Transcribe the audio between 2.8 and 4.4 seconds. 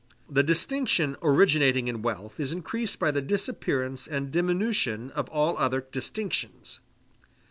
by the disappearance and